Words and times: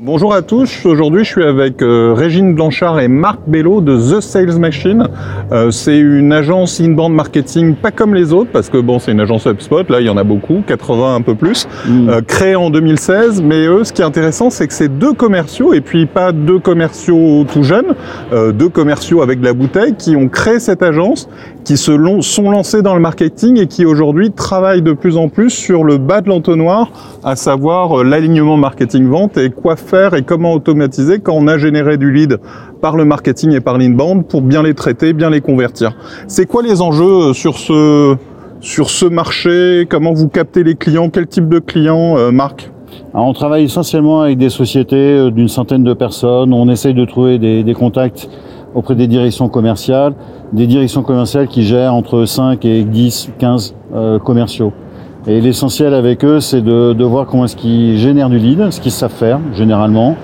Bonjour 0.00 0.34
à 0.34 0.42
tous, 0.42 0.86
aujourd'hui 0.86 1.22
je 1.22 1.30
suis 1.30 1.44
avec 1.44 1.80
euh, 1.80 2.14
Régine 2.16 2.52
Blanchard 2.52 2.98
et 2.98 3.06
Marc 3.06 3.38
Bello 3.46 3.80
de 3.80 3.96
The 3.96 4.20
Sales 4.20 4.58
Machine. 4.58 5.06
Euh, 5.52 5.70
c'est 5.70 5.96
une 5.96 6.32
agence 6.32 6.80
inbound 6.80 7.14
marketing 7.14 7.76
pas 7.76 7.92
comme 7.92 8.12
les 8.12 8.32
autres 8.32 8.50
parce 8.52 8.68
que 8.68 8.78
bon 8.78 8.98
c'est 8.98 9.12
une 9.12 9.20
agence 9.20 9.46
HubSpot, 9.46 9.88
là 9.88 10.00
il 10.00 10.06
y 10.08 10.10
en 10.10 10.16
a 10.16 10.24
beaucoup, 10.24 10.64
80 10.66 11.14
un 11.14 11.20
peu 11.20 11.36
plus, 11.36 11.68
euh, 12.08 12.20
créée 12.22 12.56
en 12.56 12.70
2016. 12.70 13.40
Mais 13.40 13.66
eux 13.66 13.84
ce 13.84 13.92
qui 13.92 14.02
est 14.02 14.04
intéressant 14.04 14.50
c'est 14.50 14.66
que 14.66 14.74
c'est 14.74 14.88
deux 14.88 15.12
commerciaux 15.12 15.74
et 15.74 15.80
puis 15.80 16.06
pas 16.06 16.32
deux 16.32 16.58
commerciaux 16.58 17.46
tout 17.52 17.62
jeunes, 17.62 17.94
deux 18.32 18.68
commerciaux 18.70 19.22
avec 19.22 19.38
de 19.38 19.44
la 19.44 19.52
bouteille 19.52 19.94
qui 19.94 20.16
ont 20.16 20.28
créé 20.28 20.58
cette 20.58 20.82
agence, 20.82 21.28
qui 21.62 21.76
se 21.76 21.96
sont 22.20 22.50
lancés 22.50 22.82
dans 22.82 22.96
le 22.96 23.00
marketing 23.00 23.60
et 23.60 23.68
qui 23.68 23.86
aujourd'hui 23.86 24.32
travaillent 24.32 24.82
de 24.82 24.92
plus 24.92 25.16
en 25.16 25.28
plus 25.28 25.50
sur 25.50 25.84
le 25.84 25.98
bas 25.98 26.20
de 26.20 26.30
l'entonnoir, 26.30 26.90
à 27.22 27.36
savoir 27.36 28.02
l'alignement 28.02 28.56
marketing-vente 28.56 29.36
et 29.36 29.50
quoi 29.50 29.76
faire 29.76 29.83
et 29.92 30.22
comment 30.22 30.52
automatiser 30.54 31.20
quand 31.20 31.34
on 31.34 31.46
a 31.46 31.58
généré 31.58 31.96
du 31.96 32.12
lead 32.12 32.38
par 32.80 32.96
le 32.96 33.04
marketing 33.04 33.52
et 33.52 33.60
par 33.60 33.78
l'inbound 33.78 34.26
pour 34.26 34.42
bien 34.42 34.62
les 34.62 34.74
traiter, 34.74 35.12
bien 35.12 35.30
les 35.30 35.40
convertir. 35.40 35.96
C'est 36.26 36.46
quoi 36.46 36.62
les 36.62 36.80
enjeux 36.80 37.30
euh, 37.30 37.32
sur 37.32 37.58
ce, 38.90 39.08
marché? 39.08 39.86
Comment 39.88 40.12
vous 40.12 40.28
captez 40.28 40.64
les 40.64 40.74
clients? 40.74 41.10
Quel 41.10 41.26
type 41.26 41.48
de 41.48 41.58
clients, 41.58 42.16
euh, 42.16 42.30
Marc? 42.30 42.70
On 43.12 43.32
travaille 43.32 43.64
essentiellement 43.64 44.22
avec 44.22 44.38
des 44.38 44.50
sociétés 44.50 44.96
euh, 44.96 45.30
d'une 45.30 45.48
centaine 45.48 45.84
de 45.84 45.94
personnes. 45.94 46.52
On 46.52 46.68
essaye 46.68 46.94
de 46.94 47.04
trouver 47.04 47.38
des, 47.38 47.74
contacts 47.74 48.28
auprès 48.74 48.94
des 48.96 49.06
directions 49.06 49.48
commerciales, 49.48 50.14
des 50.52 50.66
directions 50.66 51.02
commerciales 51.02 51.46
qui 51.46 51.62
gèrent 51.62 51.94
entre 51.94 52.24
5 52.24 52.64
et 52.64 52.82
10, 52.82 53.30
15 53.38 53.76
euh, 53.94 54.18
commerciaux. 54.18 54.72
Et 55.26 55.40
l'essentiel 55.40 55.94
avec 55.94 56.22
eux, 56.22 56.40
c'est 56.40 56.60
de, 56.60 57.04
voir 57.04 57.26
comment 57.26 57.46
est-ce 57.46 57.56
qu'ils 57.56 57.96
génèrent 57.96 58.28
du 58.28 58.38
lead, 58.38 58.70
ce 58.70 58.78
qu'ils 58.78 58.92
savent 58.92 59.10
faire 59.10 59.40
généralement, 59.54 60.16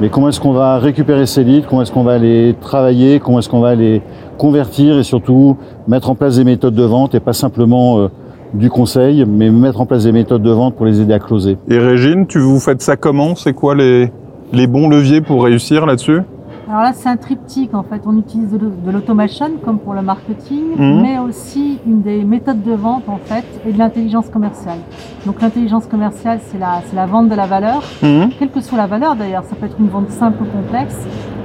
mais 0.00 0.08
comment 0.08 0.28
est-ce 0.30 0.40
qu'on 0.40 0.52
va 0.52 0.78
récupérer 0.78 1.26
ces 1.26 1.44
leads, 1.44 1.66
comment 1.68 1.82
est-ce 1.82 1.92
qu'on 1.92 2.02
va 2.02 2.18
les 2.18 2.56
travailler, 2.60 3.20
comment 3.20 3.38
est-ce 3.38 3.48
qu'on 3.48 3.60
va 3.60 3.76
les 3.76 4.02
convertir 4.36 4.98
et 4.98 5.04
surtout 5.04 5.56
mettre 5.86 6.10
en 6.10 6.16
place 6.16 6.36
des 6.36 6.44
méthodes 6.44 6.74
de 6.74 6.82
vente 6.82 7.14
et 7.14 7.20
pas 7.20 7.32
simplement 7.32 7.98
euh, 7.98 8.08
du 8.52 8.68
conseil, 8.68 9.24
mais 9.28 9.50
mettre 9.50 9.80
en 9.80 9.86
place 9.86 10.04
des 10.04 10.12
méthodes 10.12 10.42
de 10.42 10.50
vente 10.50 10.74
pour 10.74 10.86
les 10.86 11.00
aider 11.00 11.14
à 11.14 11.20
closer. 11.20 11.56
Et 11.68 11.78
Régine, 11.78 12.26
tu 12.26 12.40
vous 12.40 12.58
faites 12.58 12.82
ça 12.82 12.96
comment? 12.96 13.36
C'est 13.36 13.52
quoi 13.52 13.76
les 13.76 14.66
bons 14.66 14.88
leviers 14.88 15.20
pour 15.20 15.44
réussir 15.44 15.86
là-dessus? 15.86 16.22
Alors 16.68 16.82
là, 16.82 16.92
c'est 16.94 17.08
un 17.08 17.16
triptyque 17.16 17.72
en 17.74 17.82
fait. 17.82 18.02
On 18.06 18.16
utilise 18.18 18.50
de 18.52 18.58
l'au- 18.58 18.72
de 18.84 18.90
l'automation 18.90 19.46
comme 19.64 19.78
pour 19.78 19.94
le 19.94 20.02
marketing, 20.02 20.64
Mhm. 20.76 21.00
mais 21.02 21.18
aussi 21.18 21.78
une 21.86 22.02
des 22.02 22.24
méthodes 22.24 22.62
de 22.62 22.72
vente 22.74 23.04
en 23.08 23.16
fait 23.16 23.44
et 23.66 23.72
de 23.72 23.78
l'intelligence 23.78 24.28
commerciale. 24.28 24.78
Donc 25.24 25.40
l'intelligence 25.40 25.86
commerciale, 25.86 26.40
c'est 26.50 26.58
la, 26.58 26.82
la 26.94 27.06
vente 27.06 27.28
de 27.30 27.34
la 27.34 27.46
valeur, 27.46 27.82
Mhm. 28.02 28.30
quelle 28.38 28.50
que 28.50 28.60
soit 28.60 28.76
la 28.76 28.86
valeur 28.86 29.16
d'ailleurs. 29.16 29.44
Ça 29.44 29.56
peut 29.56 29.64
être 29.66 29.76
une 29.80 29.88
vente 29.88 30.10
simple 30.10 30.42
ou 30.42 30.46
complexe, 30.46 30.96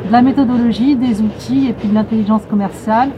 de 0.07 0.11
la 0.11 0.21
méthodologie, 0.21 0.95
des 0.97 1.21
outils 1.21 1.67
et 1.69 1.73
puis 1.73 1.87
de 1.87 1.93
l'intelligence 1.93 2.41
commerciale, 2.49 3.09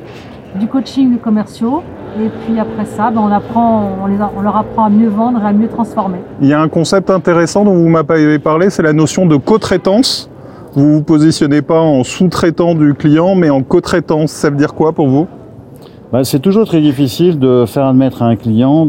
du 0.60 0.68
coaching 0.68 1.12
des 1.12 1.18
commerciaux. 1.18 1.82
Et 2.22 2.30
puis 2.46 2.60
après 2.60 2.86
ça, 2.86 3.10
ben, 3.12 3.20
on, 3.20 3.32
apprend, 3.32 3.90
on, 4.04 4.06
les 4.06 4.22
a- 4.22 4.32
on 4.38 4.42
leur 4.42 4.56
apprend 4.56 4.86
à 4.86 4.90
mieux 4.90 5.10
vendre 5.10 5.42
et 5.44 5.48
à 5.48 5.52
mieux 5.52 5.68
transformer. 5.68 6.20
Il 6.40 6.48
y 6.48 6.54
a 6.54 6.62
un 6.62 6.70
concept 6.70 7.10
intéressant 7.10 7.66
dont 7.66 7.74
vous 7.74 7.90
m'avez 7.90 8.38
parlé, 8.40 8.70
c'est 8.70 8.84
la 8.84 8.94
notion 8.94 9.26
de 9.26 9.36
co-traitance. 9.38 10.30
Vous 10.76 10.96
vous 10.96 11.04
positionnez 11.04 11.62
pas 11.62 11.80
en 11.80 12.04
sous-traitant 12.04 12.76
du 12.76 12.96
client, 12.96 13.34
mais 13.34 13.50
en 13.50 13.64
co-traitance. 13.64 14.32
Ça 14.32 14.50
veut 14.50 14.58
dire 14.58 14.74
quoi 14.74 14.92
pour 14.92 15.08
vous? 15.08 15.26
Bah, 16.12 16.26
c'est 16.26 16.40
toujours 16.40 16.66
très 16.66 16.82
difficile 16.82 17.40
de 17.40 17.64
faire 17.66 17.86
admettre 17.86 18.22
à 18.22 18.26
un 18.26 18.36
client 18.36 18.86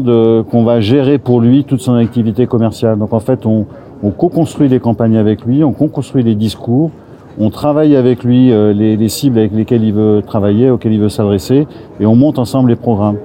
qu'on 0.51 0.65
va 0.65 0.81
gérer 0.81 1.17
pour 1.17 1.39
lui 1.39 1.63
toute 1.63 1.79
son 1.79 1.93
activité 1.93 2.45
commerciale. 2.45 2.99
Donc 2.99 3.13
en 3.13 3.21
fait, 3.21 3.45
on, 3.45 3.67
on 4.03 4.11
co-construit 4.11 4.67
les 4.67 4.81
campagnes 4.81 5.15
avec 5.15 5.45
lui, 5.45 5.63
on 5.63 5.71
co-construit 5.71 6.23
les 6.23 6.35
discours, 6.35 6.91
on 7.39 7.49
travaille 7.51 7.95
avec 7.95 8.25
lui 8.25 8.51
euh, 8.51 8.73
les, 8.73 8.97
les 8.97 9.09
cibles 9.09 9.39
avec 9.39 9.53
lesquelles 9.53 9.85
il 9.85 9.93
veut 9.93 10.21
travailler, 10.27 10.69
auxquelles 10.69 10.93
il 10.93 10.99
veut 10.99 11.07
s'adresser, 11.07 11.67
et 12.01 12.05
on 12.05 12.15
monte 12.17 12.37
ensemble 12.37 12.69
les 12.69 12.75
programmes. 12.75 13.17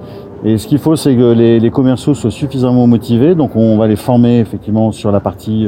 Et 0.45 0.57
ce 0.57 0.67
qu'il 0.67 0.77
faut, 0.77 0.95
c'est 0.95 1.15
que 1.15 1.33
les 1.33 1.69
commerciaux 1.69 2.13
soient 2.13 2.31
suffisamment 2.31 2.87
motivés. 2.87 3.35
Donc 3.35 3.57
on 3.57 3.77
va 3.77 3.87
les 3.87 3.97
former 3.97 4.39
effectivement 4.39 4.93
sur 4.93 5.11
la 5.11 5.19
partie 5.19 5.67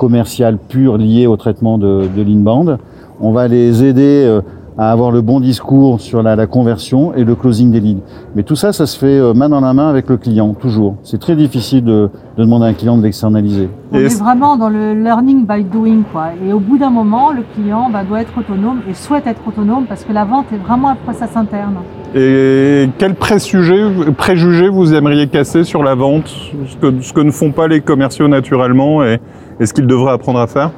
commerciale 0.00 0.56
pure 0.56 0.96
liée 0.96 1.26
au 1.26 1.36
traitement 1.36 1.76
de, 1.76 2.08
de 2.16 2.22
l'inbound. 2.22 2.78
On 3.20 3.32
va 3.32 3.48
les 3.48 3.84
aider 3.84 4.24
euh, 4.26 4.40
à 4.80 4.90
avoir 4.92 5.10
le 5.10 5.20
bon 5.20 5.40
discours 5.40 6.00
sur 6.00 6.22
la, 6.22 6.36
la 6.36 6.46
conversion 6.46 7.14
et 7.14 7.22
le 7.22 7.34
closing 7.34 7.70
des 7.70 7.80
leads. 7.80 8.00
Mais 8.34 8.44
tout 8.44 8.56
ça, 8.56 8.72
ça 8.72 8.86
se 8.86 8.98
fait 8.98 9.18
euh, 9.18 9.34
main 9.34 9.50
dans 9.50 9.60
la 9.60 9.74
main 9.74 9.90
avec 9.90 10.08
le 10.08 10.16
client, 10.16 10.54
toujours. 10.54 10.94
C'est 11.02 11.20
très 11.20 11.36
difficile 11.36 11.84
de, 11.84 12.08
de 12.38 12.42
demander 12.42 12.64
à 12.64 12.68
un 12.68 12.72
client 12.72 12.96
de 12.96 13.02
l'externaliser. 13.02 13.68
On 13.92 13.98
est 13.98 14.18
vraiment 14.18 14.56
dans 14.56 14.70
le 14.70 14.94
learning 14.94 15.46
by 15.46 15.64
doing, 15.64 16.00
quoi. 16.10 16.28
Et 16.42 16.54
au 16.54 16.60
bout 16.60 16.78
d'un 16.78 16.88
moment, 16.88 17.30
le 17.30 17.42
client 17.54 17.90
bah, 17.92 18.04
doit 18.04 18.22
être 18.22 18.32
autonome 18.38 18.80
et 18.88 18.94
souhaite 18.94 19.26
être 19.26 19.42
autonome 19.46 19.84
parce 19.86 20.02
que 20.02 20.14
la 20.14 20.24
vente 20.24 20.46
est 20.50 20.66
vraiment 20.66 20.88
un 20.88 20.96
process 20.96 21.36
interne. 21.36 21.74
Et 22.14 22.88
quel 22.96 23.16
préjugé, 23.16 23.84
préjugé 24.16 24.70
vous 24.70 24.94
aimeriez 24.94 25.26
casser 25.26 25.64
sur 25.64 25.82
la 25.82 25.94
vente? 25.94 26.28
Ce 26.66 26.76
que, 26.76 27.02
ce 27.02 27.12
que 27.12 27.20
ne 27.20 27.30
font 27.30 27.52
pas 27.52 27.68
les 27.68 27.82
commerciaux 27.82 28.28
naturellement 28.28 29.04
et, 29.04 29.20
et 29.60 29.66
ce 29.66 29.74
qu'ils 29.74 29.86
devraient 29.86 30.12
apprendre 30.12 30.38
à 30.38 30.46
faire? 30.46 30.70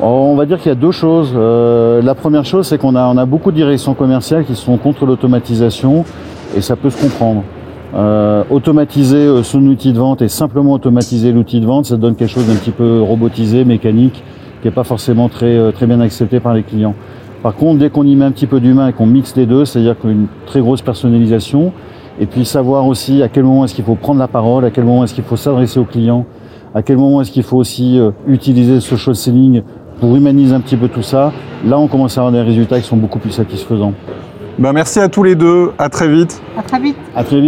On 0.00 0.34
va 0.34 0.44
dire 0.44 0.58
qu'il 0.58 0.68
y 0.68 0.72
a 0.72 0.74
deux 0.74 0.90
choses. 0.90 1.32
Euh, 1.36 2.02
la 2.02 2.14
première 2.14 2.44
chose, 2.44 2.66
c'est 2.66 2.78
qu'on 2.78 2.96
a, 2.96 3.02
a 3.02 3.26
beaucoup 3.26 3.52
de 3.52 3.56
directions 3.56 3.94
commerciales 3.94 4.44
qui 4.44 4.56
sont 4.56 4.76
contre 4.76 5.06
l'automatisation 5.06 6.04
et 6.56 6.60
ça 6.60 6.74
peut 6.74 6.90
se 6.90 7.00
comprendre. 7.00 7.44
Euh, 7.94 8.42
automatiser 8.50 9.18
euh, 9.18 9.44
son 9.44 9.64
outil 9.66 9.92
de 9.92 9.98
vente 9.98 10.20
et 10.20 10.28
simplement 10.28 10.72
automatiser 10.72 11.30
l'outil 11.30 11.60
de 11.60 11.66
vente, 11.66 11.86
ça 11.86 11.96
donne 11.96 12.16
quelque 12.16 12.30
chose 12.30 12.48
d'un 12.48 12.56
petit 12.56 12.72
peu 12.72 13.00
robotisé, 13.00 13.64
mécanique, 13.64 14.24
qui 14.60 14.66
n'est 14.66 14.74
pas 14.74 14.82
forcément 14.82 15.28
très, 15.28 15.72
bien 15.82 16.00
accepté 16.00 16.40
par 16.40 16.54
les 16.54 16.64
clients. 16.64 16.94
Par 17.44 17.54
contre, 17.54 17.78
dès 17.78 17.90
qu'on 17.90 18.04
y 18.04 18.16
met 18.16 18.24
un 18.24 18.32
petit 18.32 18.48
peu 18.48 18.58
d'humain 18.58 18.88
et 18.88 18.92
qu'on 18.92 19.06
mixe 19.06 19.36
les 19.36 19.46
deux, 19.46 19.64
c'est-à-dire 19.64 19.96
qu'une 19.96 20.26
très 20.46 20.60
grosse 20.60 20.82
personnalisation, 20.82 21.72
et 22.18 22.26
puis 22.26 22.44
savoir 22.44 22.86
aussi 22.86 23.22
à 23.22 23.28
quel 23.28 23.44
moment 23.44 23.64
est-ce 23.64 23.74
qu'il 23.74 23.84
faut 23.84 23.94
prendre 23.94 24.18
la 24.18 24.28
parole, 24.28 24.64
à 24.64 24.70
quel 24.70 24.84
moment 24.84 25.04
est-ce 25.04 25.14
qu'il 25.14 25.24
faut 25.24 25.36
s'adresser 25.36 25.78
au 25.78 25.84
client, 25.84 26.26
à 26.74 26.82
quel 26.82 26.96
moment 26.96 27.20
est-ce 27.20 27.30
qu'il 27.30 27.42
faut 27.44 27.58
aussi 27.58 28.00
utiliser 28.26 28.74
le 28.74 28.80
social 28.80 29.14
selling 29.14 29.62
pour 30.04 30.14
humaniser 30.16 30.54
un 30.54 30.60
petit 30.60 30.76
peu 30.76 30.88
tout 30.88 31.00
ça, 31.00 31.32
là 31.64 31.78
on 31.78 31.88
commence 31.88 32.18
à 32.18 32.20
avoir 32.20 32.30
des 32.30 32.42
résultats 32.42 32.78
qui 32.78 32.86
sont 32.86 32.98
beaucoup 32.98 33.18
plus 33.18 33.30
satisfaisants. 33.30 33.94
ben, 34.58 34.74
Merci 34.74 35.00
à 35.00 35.08
tous 35.08 35.22
les 35.22 35.34
deux, 35.34 35.72
à 35.78 35.88
très 35.88 36.08
vite. 36.08 36.42
À 36.58 36.62
très 36.62 36.78
vite. 36.78 36.96
À 37.16 37.24
très 37.24 37.36
vite. 37.36 37.42